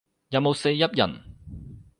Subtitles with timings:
[0.29, 1.21] 有冇四邑人